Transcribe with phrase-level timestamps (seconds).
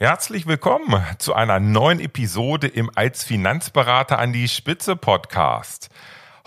[0.00, 5.88] Herzlich willkommen zu einer neuen Episode im Als Finanzberater an die Spitze Podcast.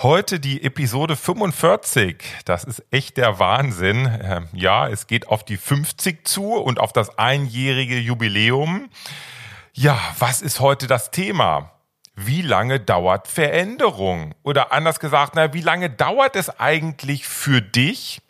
[0.01, 2.24] Heute die Episode 45.
[2.45, 4.09] Das ist echt der Wahnsinn.
[4.24, 8.88] Ähm, ja, es geht auf die 50 zu und auf das einjährige Jubiläum.
[9.73, 11.73] Ja, was ist heute das Thema?
[12.15, 14.33] Wie lange dauert Veränderung?
[14.43, 18.21] Oder anders gesagt, na, wie lange dauert es eigentlich für dich,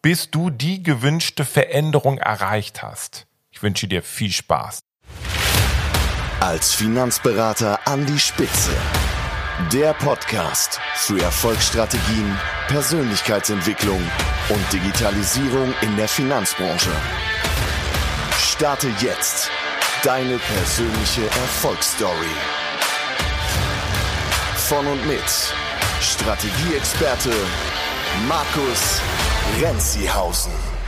[0.00, 3.26] bis du die gewünschte Veränderung erreicht hast?
[3.60, 4.80] Ich wünsche dir viel Spaß.
[6.40, 8.70] Als Finanzberater an die Spitze.
[9.70, 14.00] Der Podcast für Erfolgsstrategien, Persönlichkeitsentwicklung
[14.48, 16.90] und Digitalisierung in der Finanzbranche.
[18.38, 19.50] Starte jetzt
[20.04, 22.34] deine persönliche Erfolgsstory.
[24.56, 25.52] Von und mit
[26.00, 27.34] Strategieexperte
[28.26, 29.02] Markus
[29.60, 30.79] Renzihausen.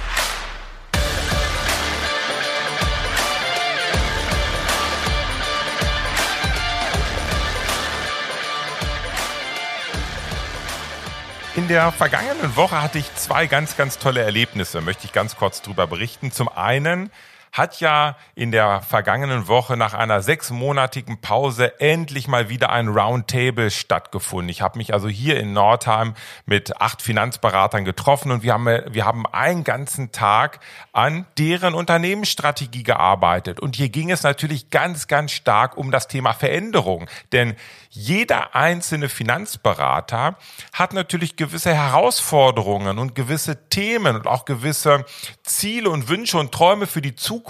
[11.62, 15.62] In der vergangenen Woche hatte ich zwei ganz, ganz tolle Erlebnisse, möchte ich ganz kurz
[15.62, 16.32] drüber berichten.
[16.32, 17.08] Zum einen
[17.52, 23.70] hat ja in der vergangenen Woche nach einer sechsmonatigen Pause endlich mal wieder ein Roundtable
[23.70, 24.48] stattgefunden.
[24.48, 26.14] Ich habe mich also hier in Nordheim
[26.46, 30.60] mit acht Finanzberatern getroffen und wir haben, wir haben einen ganzen Tag
[30.92, 33.60] an deren Unternehmensstrategie gearbeitet.
[33.60, 37.06] Und hier ging es natürlich ganz, ganz stark um das Thema Veränderung.
[37.32, 37.54] Denn
[37.90, 40.38] jeder einzelne Finanzberater
[40.72, 45.04] hat natürlich gewisse Herausforderungen und gewisse Themen und auch gewisse
[45.42, 47.41] Ziele und Wünsche und Träume für die Zukunft.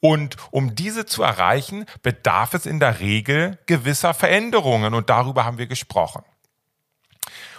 [0.00, 4.94] Und um diese zu erreichen, bedarf es in der Regel gewisser Veränderungen.
[4.94, 6.22] Und darüber haben wir gesprochen.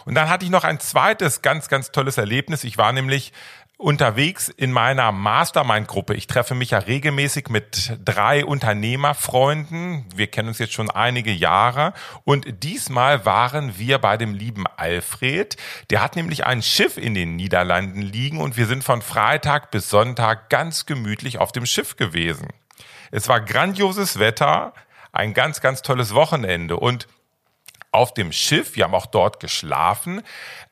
[0.06, 2.64] Und dann hatte ich noch ein zweites ganz, ganz tolles Erlebnis.
[2.64, 3.34] Ich war nämlich
[3.78, 6.16] unterwegs in meiner Mastermind-Gruppe.
[6.16, 10.06] Ich treffe mich ja regelmäßig mit drei Unternehmerfreunden.
[10.16, 11.94] Wir kennen uns jetzt schon einige Jahre.
[12.24, 15.58] Und diesmal waren wir bei dem lieben Alfred.
[15.92, 19.90] Der hat nämlich ein Schiff in den Niederlanden liegen und wir sind von Freitag bis
[19.90, 22.48] Sonntag ganz gemütlich auf dem Schiff gewesen.
[23.12, 24.74] Es war grandioses Wetter,
[25.12, 27.08] ein ganz, ganz tolles Wochenende und
[27.92, 28.76] auf dem Schiff.
[28.76, 30.22] Wir haben auch dort geschlafen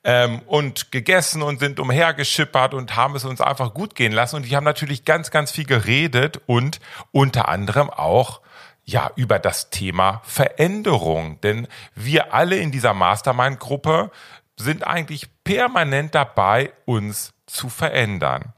[0.03, 4.37] ähm, und gegessen und sind umhergeschippert und haben es uns einfach gut gehen lassen.
[4.37, 6.79] Und die haben natürlich ganz, ganz viel geredet und
[7.11, 8.41] unter anderem auch
[8.83, 11.41] ja über das Thema Veränderung.
[11.41, 14.11] Denn wir alle in dieser Mastermind-Gruppe
[14.57, 18.53] sind eigentlich permanent dabei, uns zu verändern.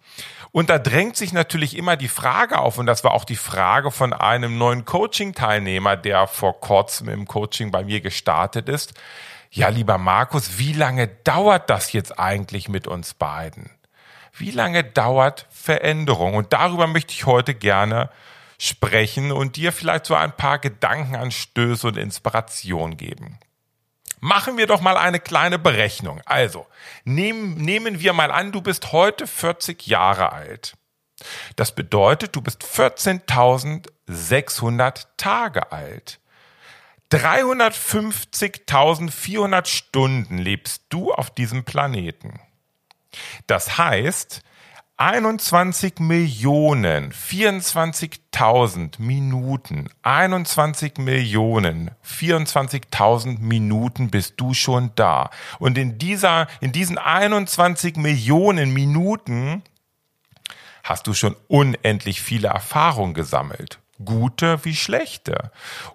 [0.58, 3.92] Und da drängt sich natürlich immer die Frage auf, und das war auch die Frage
[3.92, 8.96] von einem neuen Coaching-Teilnehmer, der vor kurzem im Coaching bei mir gestartet ist.
[9.52, 13.70] Ja, lieber Markus, wie lange dauert das jetzt eigentlich mit uns beiden?
[14.36, 16.34] Wie lange dauert Veränderung?
[16.34, 18.10] Und darüber möchte ich heute gerne
[18.58, 23.38] sprechen und dir vielleicht so ein paar Gedankenanstöße und Inspiration geben.
[24.20, 26.22] Machen wir doch mal eine kleine Berechnung.
[26.26, 26.66] Also,
[27.04, 30.76] nehmen, nehmen wir mal an, du bist heute 40 Jahre alt.
[31.56, 36.20] Das bedeutet, du bist 14.600 Tage alt.
[37.12, 42.40] 350.400 Stunden lebst du auf diesem Planeten.
[43.48, 44.42] Das heißt,
[45.00, 55.30] 21 Millionen 24.000 Minuten, 21 Millionen 24.000 Minuten bist du schon da.
[55.60, 59.62] Und in dieser, in diesen 21 Millionen Minuten
[60.84, 63.78] hast du schon unendlich viele Erfahrungen gesammelt.
[64.04, 65.52] Gute wie schlechte.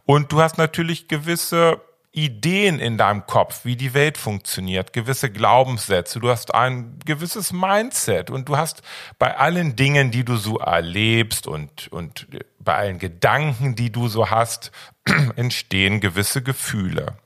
[0.06, 1.80] Und du hast natürlich gewisse
[2.12, 8.30] Ideen in deinem Kopf, wie die Welt funktioniert, gewisse Glaubenssätze, du hast ein gewisses Mindset
[8.30, 8.82] und du hast
[9.18, 12.26] bei allen Dingen, die du so erlebst und, und
[12.58, 14.72] bei allen Gedanken, die du so hast,
[15.36, 17.16] entstehen gewisse Gefühle.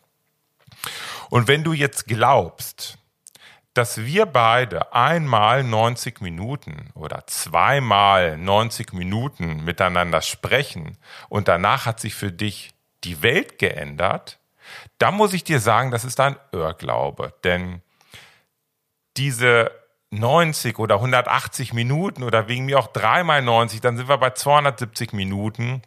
[1.31, 2.99] Und wenn du jetzt glaubst,
[3.75, 10.97] dass wir beide einmal 90 Minuten oder zweimal 90 Minuten miteinander sprechen
[11.29, 12.71] und danach hat sich für dich
[13.05, 14.39] die Welt geändert,
[14.99, 17.83] da muss ich dir sagen, das ist ein Irrglaube, denn
[19.17, 19.71] diese
[20.11, 25.13] 90 oder 180 Minuten oder wegen mir auch dreimal 90, dann sind wir bei 270
[25.13, 25.83] Minuten.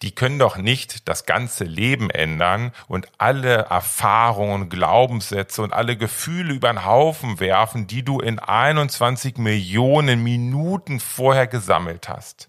[0.00, 6.52] Die können doch nicht das ganze Leben ändern und alle Erfahrungen, Glaubenssätze und alle Gefühle
[6.52, 12.48] über den Haufen werfen, die du in 21 Millionen Minuten vorher gesammelt hast.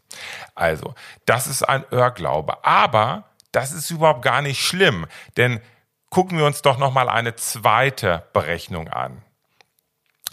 [0.55, 2.63] Also, das ist ein Irrglaube.
[2.65, 5.05] Aber das ist überhaupt gar nicht schlimm,
[5.37, 5.61] denn
[6.09, 9.23] gucken wir uns doch noch mal eine zweite Berechnung an.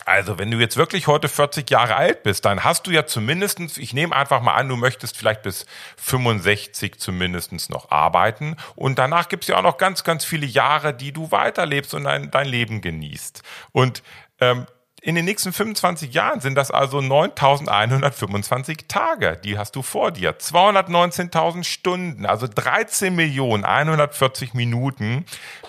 [0.07, 3.77] Also, wenn du jetzt wirklich heute 40 Jahre alt bist, dann hast du ja zumindestens,
[3.77, 5.67] ich nehme einfach mal an, du möchtest vielleicht bis
[5.99, 8.57] 65 zumindestens noch arbeiten.
[8.77, 12.31] Und danach gibt's ja auch noch ganz, ganz viele Jahre, die du weiterlebst und dein,
[12.31, 13.43] dein Leben genießt.
[13.73, 14.03] Und
[14.41, 14.67] ähm,
[15.03, 20.39] in den nächsten 25 Jahren sind das also 9125 Tage, die hast du vor dir.
[20.39, 25.25] 219.000 Stunden, also 13 Millionen 140 Minuten,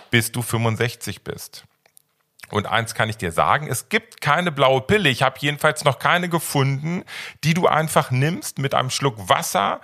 [0.09, 1.63] bis du 65 bist.
[2.49, 5.07] Und eins kann ich dir sagen, es gibt keine blaue Pille.
[5.07, 7.03] Ich habe jedenfalls noch keine gefunden,
[7.45, 9.79] die du einfach nimmst, mit einem Schluck Wasser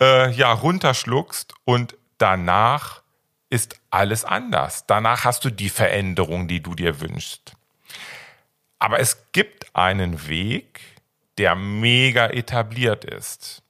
[0.00, 3.02] äh, ja runterschluckst und danach
[3.50, 4.86] ist alles anders.
[4.86, 7.54] Danach hast du die Veränderung, die du dir wünschst.
[8.82, 10.80] Aber es gibt einen Weg,
[11.38, 13.62] der mega etabliert ist.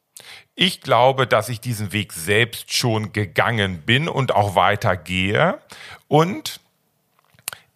[0.54, 5.60] Ich glaube, dass ich diesen Weg selbst schon gegangen bin und auch weitergehe.
[6.08, 6.60] Und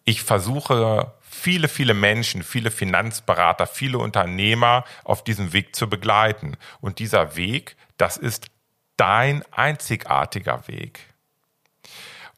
[0.03, 6.57] ich versuche viele, viele Menschen, viele Finanzberater, viele Unternehmer auf diesem Weg zu begleiten.
[6.81, 8.47] Und dieser Weg, das ist
[8.95, 11.01] dein einzigartiger Weg.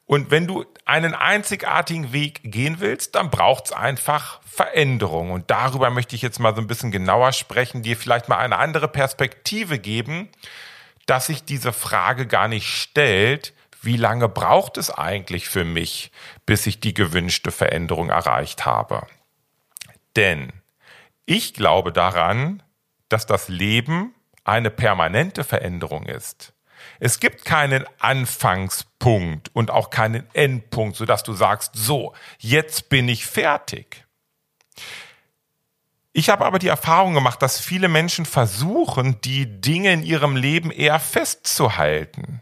[0.10, 5.30] Und wenn du einen einzigartigen Weg gehen willst, dann braucht es einfach Veränderung.
[5.30, 8.58] Und darüber möchte ich jetzt mal so ein bisschen genauer sprechen, dir vielleicht mal eine
[8.58, 10.28] andere Perspektive geben,
[11.06, 13.54] dass sich diese Frage gar nicht stellt,
[13.84, 16.12] wie lange braucht es eigentlich für mich,
[16.48, 19.06] bis ich die gewünschte Veränderung erreicht habe.
[20.16, 20.52] Denn
[21.28, 22.64] ich glaube daran,
[23.10, 26.54] dass das Leben eine permanente Veränderung ist.
[27.00, 33.25] Es gibt keinen Anfangspunkt und auch keinen Endpunkt, sodass du sagst, so, jetzt bin ich
[33.25, 34.06] fertig.
[36.12, 40.72] Ich habe aber die Erfahrung gemacht, dass viele Menschen versuchen, die Dinge in ihrem Leben
[40.72, 42.42] eher festzuhalten.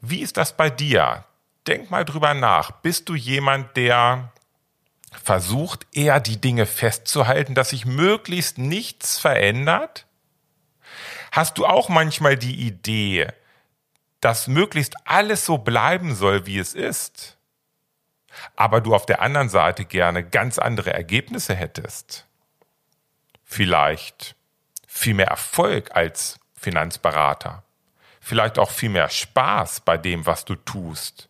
[0.00, 1.24] Wie ist das bei dir?
[1.66, 2.70] Denk mal drüber nach.
[2.70, 4.32] Bist du jemand, der
[5.22, 10.06] versucht, eher die Dinge festzuhalten, dass sich möglichst nichts verändert?
[11.32, 13.28] Hast du auch manchmal die Idee,
[14.20, 17.36] dass möglichst alles so bleiben soll, wie es ist,
[18.56, 22.26] aber du auf der anderen Seite gerne ganz andere Ergebnisse hättest?
[23.44, 24.34] Vielleicht
[24.86, 27.62] viel mehr Erfolg als Finanzberater,
[28.20, 31.28] vielleicht auch viel mehr Spaß bei dem, was du tust,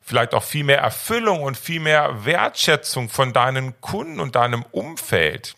[0.00, 5.56] vielleicht auch viel mehr Erfüllung und viel mehr Wertschätzung von deinen Kunden und deinem Umfeld.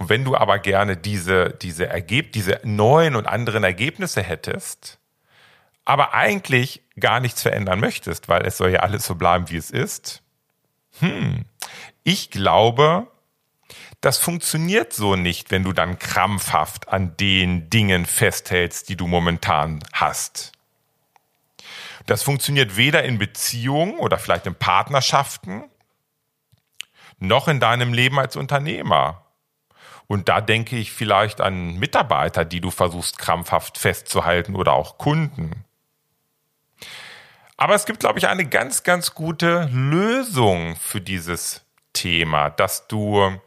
[0.00, 4.98] Und wenn du aber gerne diese, diese Ergeb diese neuen und anderen Ergebnisse hättest,
[5.84, 9.70] aber eigentlich gar nichts verändern möchtest, weil es soll ja alles so bleiben, wie es
[9.70, 10.22] ist,
[11.00, 11.44] hm,
[12.02, 13.08] ich glaube,
[14.00, 19.80] das funktioniert so nicht, wenn du dann krampfhaft an den Dingen festhältst, die du momentan
[19.92, 20.52] hast.
[22.06, 25.64] Das funktioniert weder in Beziehungen oder vielleicht in Partnerschaften,
[27.18, 29.26] noch in deinem Leben als Unternehmer.
[30.10, 35.64] Und da denke ich vielleicht an Mitarbeiter, die du versuchst krampfhaft festzuhalten oder auch Kunden.
[37.56, 43.40] Aber es gibt, glaube ich, eine ganz, ganz gute Lösung für dieses Thema, dass du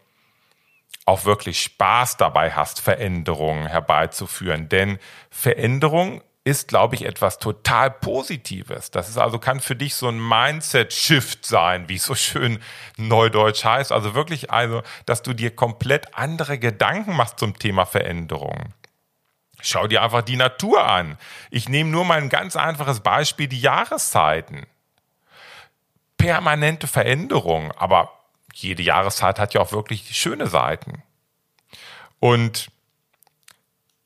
[1.05, 4.69] auch wirklich Spaß dabei hast, Veränderungen herbeizuführen.
[4.69, 4.99] Denn
[5.29, 8.91] Veränderung ist, glaube ich, etwas total Positives.
[8.91, 12.59] Das ist also, kann für dich so ein Mindset-Shift sein, wie es so schön
[12.97, 13.93] neudeutsch heißt.
[13.93, 18.73] Also wirklich, also, dass du dir komplett andere Gedanken machst zum Thema Veränderung.
[19.61, 21.17] Schau dir einfach die Natur an.
[21.49, 24.65] Ich nehme nur mal ein ganz einfaches Beispiel, die Jahreszeiten.
[26.17, 28.11] Permanente Veränderung, aber
[28.53, 31.03] jede Jahreszeit hat ja auch wirklich schöne Seiten.
[32.19, 32.69] Und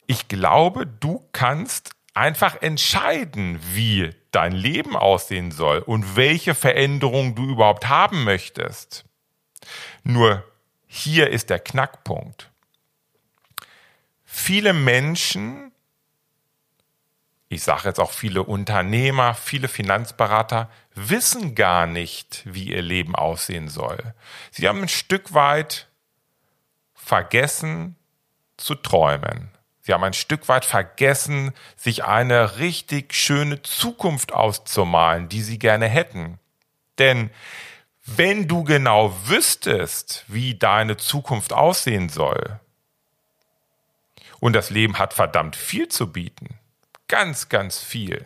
[0.06, 7.45] ich glaube, du kannst einfach entscheiden, wie dein Leben aussehen soll und welche Veränderungen du
[7.45, 9.05] überhaupt haben möchtest.
[10.03, 10.43] Nur
[10.88, 12.50] hier ist der Knackpunkt.
[14.25, 15.71] Viele Menschen,
[17.50, 23.69] ich sage jetzt auch viele Unternehmer, viele Finanzberater, wissen gar nicht, wie ihr Leben aussehen
[23.69, 24.13] soll.
[24.51, 25.88] Sie haben ein Stück weit
[26.93, 27.95] vergessen
[28.57, 29.57] zu träumen.
[29.88, 35.88] Sie haben ein Stück weit vergessen, sich eine richtig schöne Zukunft auszumalen, die sie gerne
[35.88, 36.39] hätten.
[36.98, 37.29] Denn
[38.06, 42.60] wenn du genau wüsstest, wie deine Zukunft aussehen soll,
[44.41, 46.60] und das Leben hat verdammt viel zu bieten,
[47.08, 48.25] ganz, ganz viel,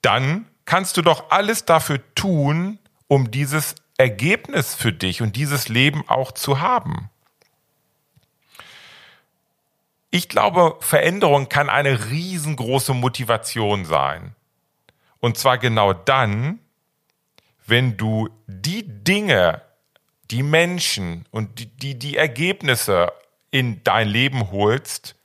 [0.00, 6.08] dann kannst du doch alles dafür tun, um dieses Ergebnis für dich und dieses Leben
[6.08, 7.10] auch zu haben.
[10.10, 14.34] Ich glaube, Veränderung kann eine riesengroße Motivation sein.
[15.20, 16.60] Und zwar genau dann,
[17.66, 19.62] wenn du die Dinge,
[20.30, 23.12] die Menschen und die, die, die Ergebnisse
[23.50, 25.16] in dein Leben holst,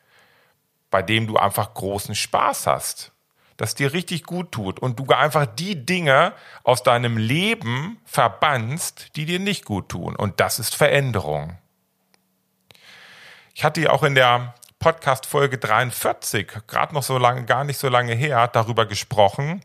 [0.89, 3.11] bei dem du einfach großen Spaß hast,
[3.57, 6.33] das dir richtig gut tut und du einfach die Dinge
[6.63, 10.15] aus deinem Leben verbannst, die dir nicht gut tun.
[10.15, 11.57] Und das ist Veränderung.
[13.53, 17.77] Ich hatte ja auch in der Podcast Folge 43, gerade noch so lange, gar nicht
[17.77, 19.61] so lange her, darüber gesprochen,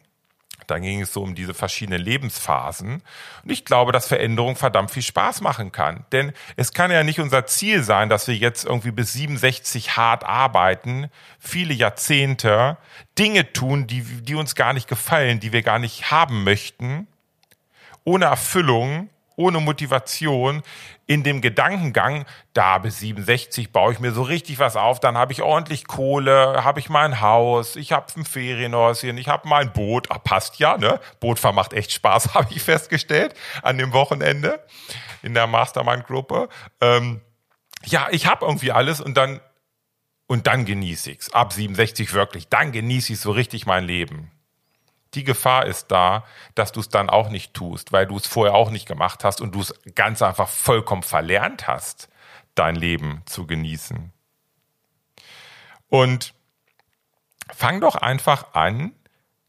[0.67, 3.03] da ging es so um diese verschiedenen Lebensphasen.
[3.43, 6.05] Und ich glaube, dass Veränderung verdammt viel Spaß machen kann.
[6.13, 10.23] Denn es kann ja nicht unser Ziel sein, dass wir jetzt irgendwie bis 67 hart
[10.23, 11.09] arbeiten,
[11.39, 12.77] viele Jahrzehnte,
[13.19, 17.09] Dinge tun, die, die uns gar nicht gefallen, die wir gar nicht haben möchten,
[18.05, 20.63] ohne Erfüllung, ohne Motivation,
[21.07, 25.33] in dem Gedankengang, da bis 67 baue ich mir so richtig was auf, dann habe
[25.33, 30.11] ich ordentlich Kohle, habe ich mein Haus, ich habe ein Ferienhäuschen, ich habe mein Boot,
[30.11, 30.99] ah, passt ja, ne?
[31.21, 34.65] Bootfahren macht echt Spaß, habe ich festgestellt an dem Wochenende
[35.23, 36.49] in der Mastermind-Gruppe.
[36.81, 37.21] Ähm,
[37.85, 39.41] ja, ich habe irgendwie alles und dann
[40.29, 41.33] und dann genieße ich's.
[41.33, 44.33] Ab 67 wirklich, dann genieße ich so richtig mein Leben
[45.15, 48.55] die Gefahr ist da, dass du es dann auch nicht tust, weil du es vorher
[48.55, 52.09] auch nicht gemacht hast und du es ganz einfach vollkommen verlernt hast,
[52.55, 54.13] dein Leben zu genießen.
[55.89, 56.35] Und
[57.55, 58.93] fang doch einfach an,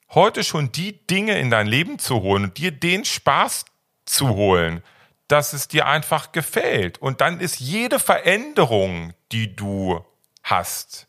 [0.10, 3.66] heute schon die Dinge in dein Leben zu holen und dir den Spaß
[4.06, 4.84] zu holen,
[5.28, 7.00] dass es dir einfach gefällt.
[7.00, 10.06] Und dann ist jede Veränderung, die du
[10.44, 11.07] hast,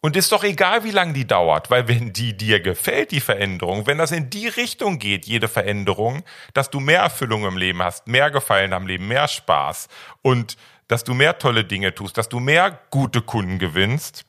[0.00, 3.86] und ist doch egal, wie lange die dauert, weil wenn die dir gefällt, die Veränderung,
[3.86, 6.22] wenn das in die Richtung geht, jede Veränderung,
[6.54, 9.88] dass du mehr Erfüllung im Leben hast, mehr Gefallen am Leben, mehr Spaß
[10.22, 14.24] und dass du mehr tolle Dinge tust, dass du mehr gute Kunden gewinnst,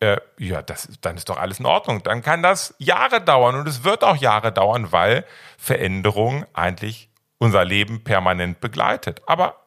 [0.00, 2.02] äh, ja, das, dann ist doch alles in Ordnung.
[2.02, 5.24] Dann kann das Jahre dauern und es wird auch Jahre dauern, weil
[5.56, 9.22] Veränderung eigentlich unser Leben permanent begleitet.
[9.26, 9.64] Aber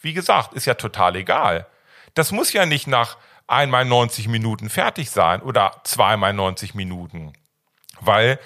[0.00, 1.66] wie gesagt, ist ja total egal.
[2.14, 7.32] Das muss ja nicht nach einmal 90 Minuten fertig sein oder zweimal 90 Minuten.
[8.00, 8.38] Weil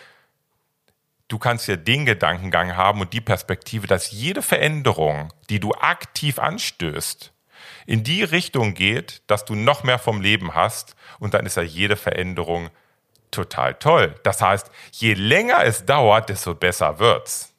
[1.28, 6.38] du kannst ja den Gedankengang haben und die Perspektive, dass jede Veränderung, die du aktiv
[6.38, 7.32] anstößt,
[7.86, 11.62] in die Richtung geht, dass du noch mehr vom Leben hast und dann ist ja
[11.62, 12.70] jede Veränderung
[13.30, 14.14] total toll.
[14.22, 17.54] Das heißt, je länger es dauert, desto besser wird's.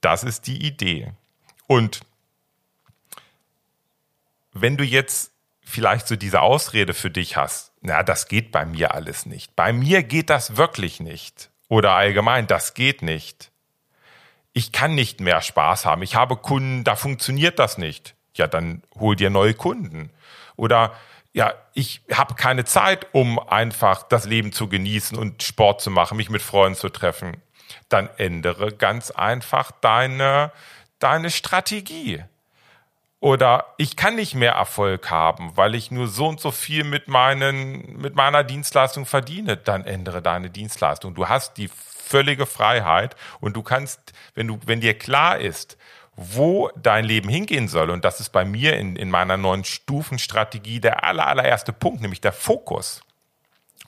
[0.00, 1.12] Das ist die Idee.
[1.66, 2.00] Und
[4.52, 5.32] wenn du jetzt
[5.66, 9.56] vielleicht so diese Ausrede für dich hast, na, das geht bei mir alles nicht.
[9.56, 11.50] Bei mir geht das wirklich nicht.
[11.68, 13.50] Oder allgemein, das geht nicht.
[14.52, 16.02] Ich kann nicht mehr Spaß haben.
[16.02, 18.14] Ich habe Kunden, da funktioniert das nicht.
[18.34, 20.10] Ja, dann hol dir neue Kunden.
[20.54, 20.94] Oder
[21.32, 26.16] ja, ich habe keine Zeit, um einfach das Leben zu genießen und Sport zu machen,
[26.16, 27.36] mich mit Freunden zu treffen.
[27.88, 30.52] Dann ändere ganz einfach deine,
[31.00, 32.24] deine Strategie.
[33.26, 37.08] Oder ich kann nicht mehr Erfolg haben, weil ich nur so und so viel mit,
[37.08, 39.56] meinen, mit meiner Dienstleistung verdiene.
[39.56, 41.16] Dann ändere deine Dienstleistung.
[41.16, 45.76] Du hast die völlige Freiheit und du kannst, wenn du, wenn dir klar ist,
[46.14, 50.78] wo dein Leben hingehen soll, und das ist bei mir in, in meiner neuen Stufenstrategie
[50.78, 53.02] der aller, allererste Punkt, nämlich der Fokus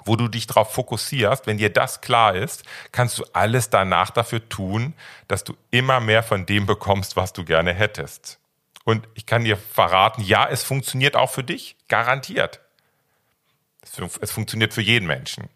[0.05, 4.49] wo du dich darauf fokussierst, wenn dir das klar ist, kannst du alles danach dafür
[4.49, 4.95] tun,
[5.27, 8.39] dass du immer mehr von dem bekommst, was du gerne hättest.
[8.89, 12.61] Und ich kann dir verraten, ja, es funktioniert auch für dich, garantiert.
[14.23, 15.51] Es funktioniert für jeden Menschen.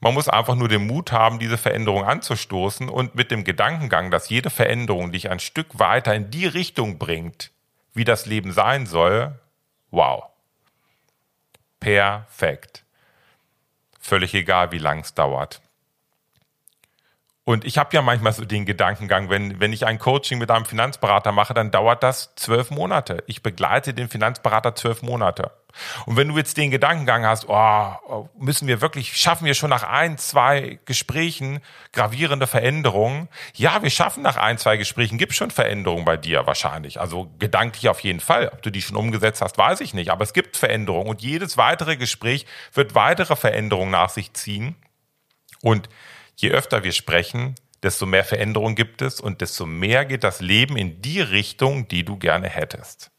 [0.00, 4.30] Man muss einfach nur den Mut haben, diese Veränderung anzustoßen und mit dem Gedankengang, dass
[4.30, 7.50] jede Veränderung dich ein Stück weiter in die Richtung bringt,
[7.92, 9.38] wie das Leben sein soll,
[9.90, 10.24] wow.
[11.80, 12.82] Perfekt.
[14.00, 15.60] Völlig egal, wie lang es dauert.
[17.46, 20.64] Und ich habe ja manchmal so den Gedankengang, wenn, wenn ich ein Coaching mit einem
[20.64, 23.22] Finanzberater mache, dann dauert das zwölf Monate.
[23.26, 25.50] Ich begleite den Finanzberater zwölf Monate.
[26.06, 29.82] Und wenn du jetzt den Gedankengang hast, oh, müssen wir wirklich, schaffen wir schon nach
[29.82, 31.60] ein, zwei Gesprächen
[31.92, 33.28] gravierende Veränderungen?
[33.54, 36.98] Ja, wir schaffen nach ein, zwei Gesprächen, gibt schon Veränderungen bei dir wahrscheinlich.
[36.98, 38.48] Also gedanklich auf jeden Fall.
[38.54, 40.10] Ob du die schon umgesetzt hast, weiß ich nicht.
[40.10, 44.76] Aber es gibt Veränderungen und jedes weitere Gespräch wird weitere Veränderungen nach sich ziehen.
[45.60, 45.88] Und
[46.36, 50.76] je öfter wir sprechen, desto mehr Veränderung gibt es und desto mehr geht das Leben
[50.76, 53.10] in die Richtung, die du gerne hättest.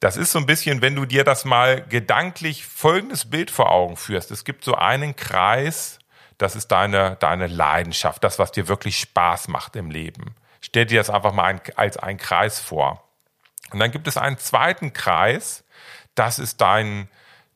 [0.00, 3.96] Das ist so ein bisschen, wenn du dir das mal gedanklich folgendes Bild vor Augen
[3.98, 4.30] führst.
[4.30, 5.98] Es gibt so einen Kreis,
[6.38, 10.34] das ist deine, deine Leidenschaft, das, was dir wirklich Spaß macht im Leben.
[10.62, 13.04] Stell dir das einfach mal als einen Kreis vor.
[13.72, 15.64] Und dann gibt es einen zweiten Kreis,
[16.14, 17.08] das ist dein,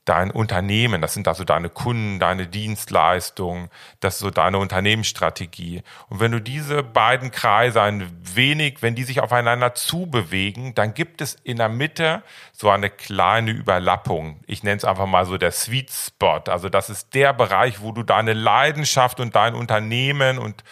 [0.04, 3.70] dein Unternehmen, das sind also deine Kunden, deine Dienstleistungen,
[4.00, 5.82] das ist so deine Unternehmensstrategie.
[6.08, 11.22] Und wenn du diese beiden Kreise ein wenig, wenn die sich aufeinander zubewegen, dann gibt
[11.22, 14.40] es in der Mitte so eine kleine Überlappung.
[14.46, 16.42] Ich nenne es einfach mal so der Sweet Spot.
[16.48, 20.64] Also das ist der Bereich, wo du deine Leidenschaft und dein Unternehmen und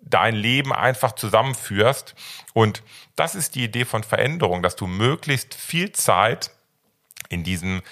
[0.00, 2.14] dein Leben einfach zusammenführst.
[2.54, 2.82] Und
[3.16, 6.52] das ist die Idee von Veränderung, dass du möglichst viel Zeit
[7.28, 7.82] in diesem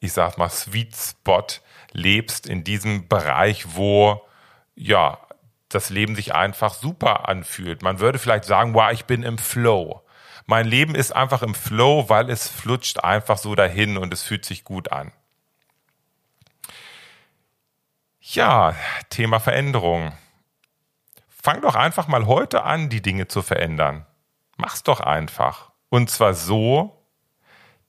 [0.00, 1.46] ich sag mal, Sweet Spot
[1.92, 4.22] lebst, in diesem Bereich, wo,
[4.74, 5.18] ja,
[5.68, 7.82] das Leben sich einfach super anfühlt.
[7.82, 10.02] Man würde vielleicht sagen, wow, ich bin im Flow.
[10.46, 14.44] Mein Leben ist einfach im Flow, weil es flutscht einfach so dahin und es fühlt
[14.44, 15.12] sich gut an.
[18.20, 18.74] Ja,
[19.10, 20.12] Thema Veränderung.
[21.28, 24.06] Fang doch einfach mal heute an, die Dinge zu verändern.
[24.56, 25.70] Mach's doch einfach.
[25.88, 26.95] Und zwar so,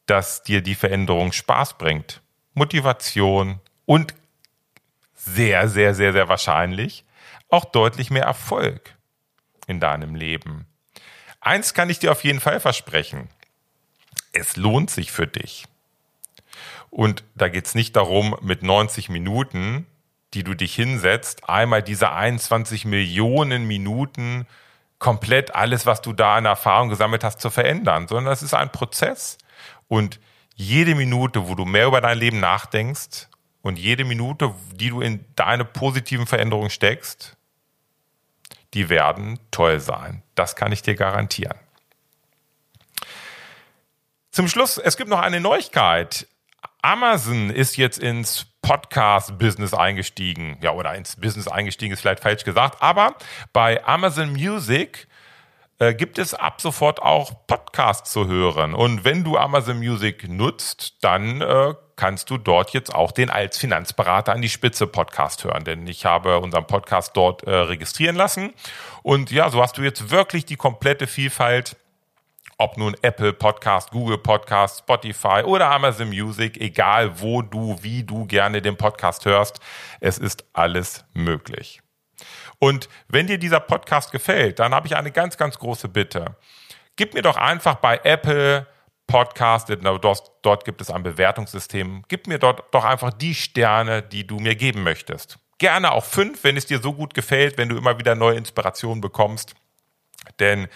[0.08, 2.22] dass dir die Veränderung Spaß bringt,
[2.54, 4.16] Motivation und
[5.14, 7.06] sehr, sehr, sehr, sehr wahrscheinlich
[7.50, 8.96] auch deutlich mehr Erfolg
[9.68, 10.66] in deinem Leben.
[11.40, 13.30] Eins kann ich dir auf jeden Fall versprechen.
[14.34, 15.66] Es lohnt sich für dich.
[16.90, 19.86] Und da geht es nicht darum, mit 90 Minuten,
[20.34, 24.48] die du dich hinsetzt, einmal diese 21 Millionen Minuten
[25.00, 28.72] komplett alles, was du da an Erfahrung gesammelt hast, zu verändern, sondern es ist ein
[28.72, 29.38] Prozess.
[29.88, 30.20] Und
[30.56, 33.29] jede Minute, wo du mehr über dein Leben nachdenkst
[33.62, 37.38] und jede Minute, die du in deine positiven Veränderungen steckst,
[38.74, 40.24] die werden toll sein.
[40.36, 41.58] Das kann ich dir garantieren.
[44.32, 46.27] Zum Schluss, es gibt noch eine Neuigkeit.
[46.82, 50.58] Amazon ist jetzt ins Podcast-Business eingestiegen.
[50.62, 52.82] Ja, oder ins Business eingestiegen ist vielleicht falsch gesagt.
[52.82, 53.15] Aber
[53.53, 55.08] bei Amazon Music
[55.79, 58.74] äh, gibt es ab sofort auch Podcasts zu hören.
[58.74, 63.57] Und wenn du Amazon Music nutzt, dann äh, kannst du dort jetzt auch den als
[63.57, 65.63] Finanzberater an die Spitze Podcast hören.
[65.63, 68.53] Denn ich habe unseren Podcast dort äh, registrieren lassen.
[69.03, 71.75] Und ja, so hast du jetzt wirklich die komplette Vielfalt
[72.60, 78.25] ob nun Apple Podcast, Google Podcast, Spotify oder Amazon Music, egal wo du, wie du
[78.25, 79.60] gerne den Podcast hörst,
[79.99, 81.82] es ist alles möglich.
[82.60, 86.36] Und wenn dir dieser Podcast gefällt, dann habe ich eine ganz, ganz große Bitte.
[86.96, 88.65] Gib mir doch einfach bei Apple
[89.08, 89.70] Podcast,
[90.41, 94.56] dort, gibt es ein Bewertungssystem, gib mir dort doch einfach die Sterne, die du mir
[94.56, 95.39] geben möchtest.
[95.60, 99.00] Gerne auch fünf, wenn es dir so gut gefällt, wenn du immer wieder neue Inspirationen
[99.00, 99.56] bekommst.
[100.39, 100.67] Denn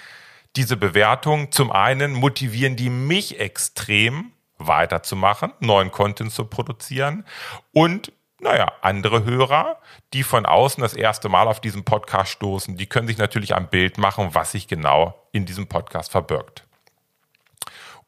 [0.55, 7.25] diese Bewertungen, zum einen motivieren die mich extrem, weiterzumachen, neuen Content zu produzieren
[7.73, 9.79] und naja, andere Hörer,
[10.13, 13.69] die von außen das erste Mal auf diesen Podcast stoßen, die können sich natürlich ein
[13.69, 16.65] Bild machen, was sich genau in diesem Podcast verbirgt.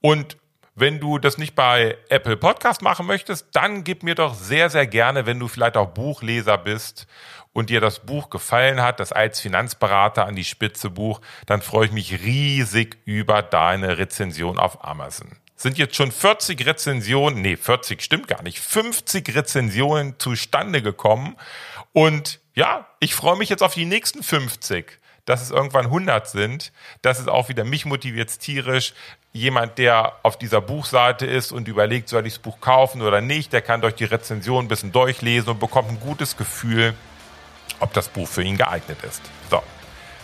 [0.01, 0.37] Und
[0.75, 4.87] wenn du das nicht bei Apple Podcast machen möchtest, dann gib mir doch sehr, sehr
[4.87, 7.05] gerne, wenn du vielleicht auch Buchleser bist
[7.53, 11.85] und dir das Buch gefallen hat, das als Finanzberater an die Spitze Buch, dann freue
[11.85, 18.01] ich mich riesig über deine Rezension auf Amazon sind jetzt schon 40 Rezensionen, nee, 40
[18.01, 21.37] stimmt gar nicht, 50 Rezensionen zustande gekommen.
[21.93, 26.71] Und ja, ich freue mich jetzt auf die nächsten 50 dass es irgendwann 100 sind.
[27.01, 28.93] Das ist auch wieder mich motiviert tierisch.
[29.31, 33.53] Jemand, der auf dieser Buchseite ist und überlegt, soll ich das Buch kaufen oder nicht,
[33.53, 36.93] der kann durch die Rezension ein bisschen durchlesen und bekommt ein gutes Gefühl,
[37.79, 39.21] ob das Buch für ihn geeignet ist.
[39.49, 39.63] So,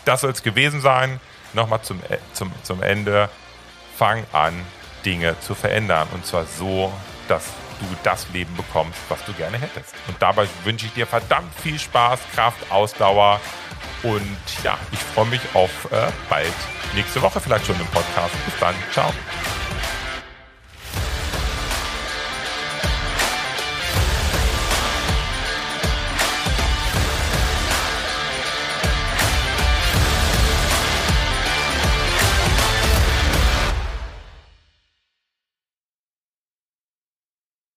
[0.06, 1.20] das soll es gewesen sein.
[1.54, 3.30] Nochmal zum, äh, zum, zum Ende.
[3.98, 4.54] Fang an,
[5.06, 6.08] Dinge zu verändern.
[6.14, 6.92] Und zwar so,
[7.28, 7.46] dass
[7.80, 9.94] du das Leben bekommst, was du gerne hättest.
[10.08, 13.40] Und dabei wünsche ich dir verdammt viel Spaß, Kraft, Ausdauer.
[14.04, 16.54] Und ja, ich freue mich auf äh, bald.
[16.96, 18.34] Nächste Woche vielleicht schon im Podcast.
[18.46, 18.76] Bis dann.
[18.92, 19.12] Ciao.